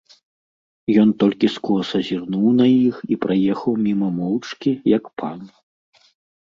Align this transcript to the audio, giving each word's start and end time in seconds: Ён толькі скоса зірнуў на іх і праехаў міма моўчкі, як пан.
Ён 1.01 1.09
толькі 1.23 1.47
скоса 1.57 1.97
зірнуў 2.07 2.47
на 2.63 2.71
іх 2.87 2.95
і 3.17 3.19
праехаў 3.27 3.73
міма 3.87 4.09
моўчкі, 4.19 4.77
як 4.97 5.03
пан. 5.23 5.39